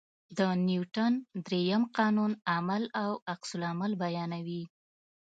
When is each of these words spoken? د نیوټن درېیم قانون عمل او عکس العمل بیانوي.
د 0.37 0.39
نیوټن 0.67 1.13
درېیم 1.45 1.83
قانون 1.97 2.31
عمل 2.53 2.83
او 3.03 3.11
عکس 3.33 3.49
العمل 3.57 3.91
بیانوي. 4.03 4.63